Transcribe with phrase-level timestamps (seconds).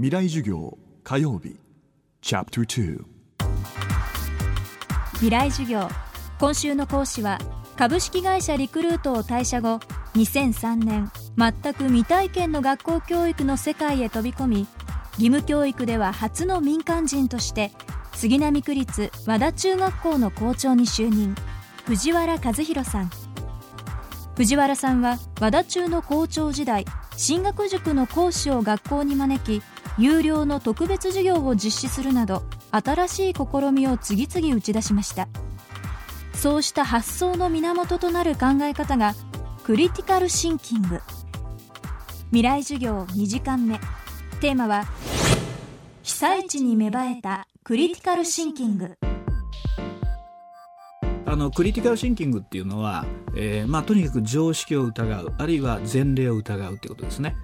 [0.00, 1.56] 未来授業火曜日
[2.22, 3.04] チャプター
[5.14, 5.88] 未来授業
[6.38, 7.40] 今週の講師は
[7.76, 9.80] 株式会社リクルートを退社後
[10.14, 14.58] 2003年全く未体験の学校教育の世界へ飛び込み
[15.18, 17.72] 義務教育では初の民間人として
[18.14, 21.34] 杉並区立和田中学校の校長に就任
[21.86, 23.10] 藤原和弘さん。
[24.38, 26.84] 藤原さんは和田中の校長時代
[27.16, 29.60] 進学塾の講師を学校に招き
[29.98, 35.28] 有料の特別授業を実施するなど新しい試みを次々打ち出しました。
[36.34, 39.14] そうした発想の源となる考え方が
[39.64, 41.00] クリティカルシンキング。
[42.26, 43.80] 未来授業2時間目。
[44.40, 44.84] テーマは
[46.04, 49.07] 被災地に芽生えたクリティカルシンキング。
[51.38, 57.36] のクリティカルシンキングっていうのは、えーまあ、とにかく常識を疑うあるいは前例を疑うってことですね。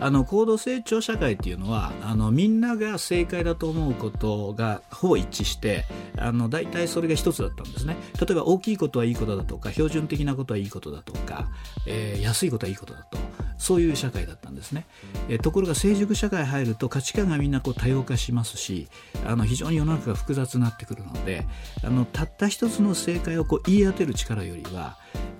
[0.00, 5.84] あの高度成長社会っていうのはあのみんなが正解だと思うことがほぼ一致して
[6.16, 7.96] あの大体それが一つだったんですね。
[8.18, 11.48] 例えば大きいことはいいことだとか標準的なことはいいことだとか、
[11.86, 13.18] えー、安いことはいいことだと。
[13.60, 14.86] そういう社会だったんですね、
[15.28, 18.88] えところが成熟社会入ると価値観がみんなこう多様化しますし
[19.26, 21.46] あの非常に世の中が複雑になってくるので
[21.84, 24.96] あのたった一つの正解をこう言い当てる力よりは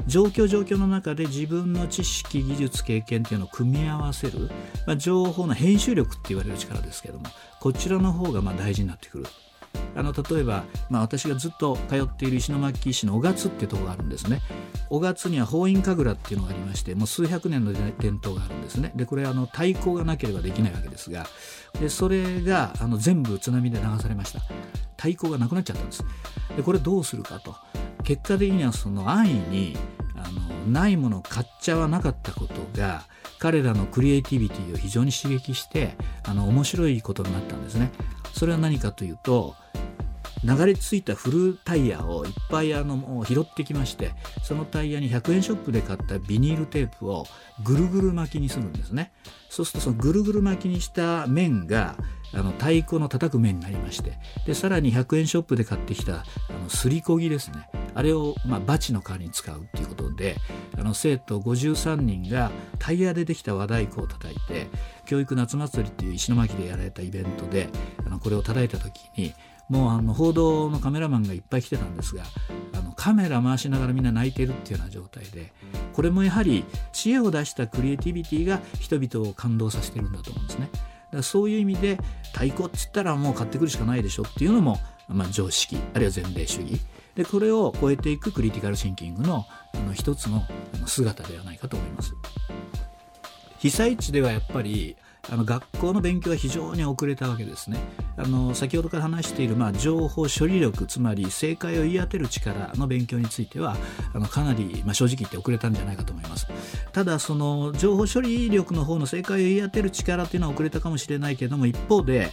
[0.06, 4.50] 状況状況の中で自分の知識技術経験っていうのを組み合わせる、
[4.86, 7.26] まあ、情報の編集力って言われる力ですけども
[7.58, 9.26] こちらの方がま大事になってくる。
[9.96, 14.40] あの例えば、まあ、私がずっと通っている石巻市の小勝っていうとこがあるんですね。
[14.88, 18.92] 小勝には法院神楽っていうのがありましてもう数百年の伝統があるんですね。
[18.94, 21.26] でこれあの太鼓がなければできないわけですが
[21.80, 24.40] でそれがあの全部津波で流されました。
[24.96, 26.04] 太鼓がなくなっちゃったんです。
[26.56, 27.54] でこれどうするかと。
[28.04, 29.76] 結果的にはその安易に
[30.16, 33.04] あのないものを買っちゃわなかったことが
[33.38, 37.90] 彼らのクリエイティビティを非常に刺激してあの面白いことになったんですね。
[38.40, 39.54] それは何かというと
[40.44, 47.26] 流れ着いたフルタイヤをいっぱいあの拾ってきましてそのタイヤに100円ショップで買ったビニールテープを
[47.62, 49.12] ぐるぐる巻きにするんですね。
[49.50, 51.96] そうするとそのぐるぐる巻きにした面が
[52.32, 56.24] あの太鼓の叩く面になりましてでさらに100円ショップで買ってきたあ
[56.62, 57.68] のすりこぎですね。
[57.94, 60.36] あれを、まあ、バチの代わりに使うっていうことで
[60.78, 64.68] あの生徒53人がタイヤでできた和太鼓を叩いて
[65.06, 67.68] 教育夏祭りっていう石巻でやられたイベントで
[68.06, 69.34] あのこれを叩いた時に
[69.68, 72.24] もうあの報道のカメラマンがいっぱい来てたんですが
[72.74, 75.52] あのカメラ回しながらみんな泣いてるっていうような状態で
[75.92, 80.70] これもやはり知恵を出したクリエイティビティが人々を感動させてるんだと思うんですね。
[81.12, 81.98] だそういう意味で
[82.32, 84.78] 太鼓っつったらもう買ってくるしかないでしょっていうのも、
[85.08, 86.80] まあ、常識あるいは前例主義
[87.20, 89.44] でこれを超えていくクリティカルシンキングの
[89.74, 90.42] あの一つの
[90.86, 92.14] 姿ではないかと思います。
[93.58, 94.96] 被災地ではやっぱり
[95.28, 97.78] あの学校の勉強は非常に遅れたわけですね。
[98.16, 103.76] あの先ほどから話している、まあ、情報処理力つまり正解を言い当てる力の勉強については
[104.14, 106.46] あのかなり、まあ、正直言って遅れたんじゃないかと思います。
[106.92, 112.32] ただその情報処理力の方の正解を言い当てる力っていうのは遅れたかもしれないけども一方で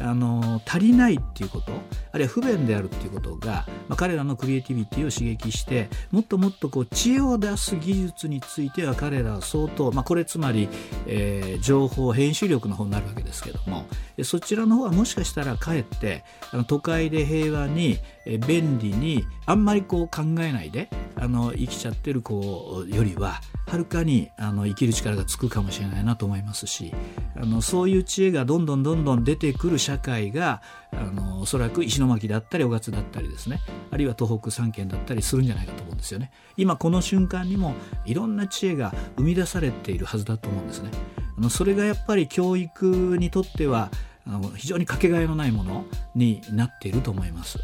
[0.00, 1.72] あの足りないっていうこと
[2.12, 10.68] あるいは不便であるっていうことが、まあ、彼らのクリエイティビティを刺激してもっともっとこう知恵を出す技術については彼らは相当、まあ、これつまり、
[11.06, 13.86] えー、情報編集力の方になるわけですけども
[14.22, 26.94] そちらの方はもしかしたらかえってあの都会で平和に、えー、便利にあんまりこう考えないであの生きちゃってる子よりははるかにあの生きる力がつくかもしれないなと思いますし
[27.36, 30.62] あのそういう知恵がどんどんどんどん出てくる社会が
[30.92, 36.30] あのおそらく石巻だったり雄勝だったりですねあるいは東北3県だったりするんじゃないかと思うんですよね。
[36.56, 37.74] 今この瞬間にも
[38.04, 40.90] いろんな知恵が生み出されているはずだと思うんですね。
[41.36, 43.90] あのそれがやっぱり教育にとっては
[44.26, 45.84] あの非常にかけがえのないもの
[46.14, 47.58] になっていると思います。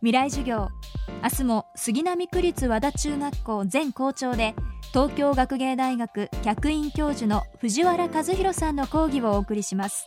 [0.00, 0.68] 未来授業
[1.20, 4.54] 明日も杉並区立和田中学校前校長で
[4.92, 10.06] 東京学芸大学客員教授の藤原和弘さんの講義をお送りします。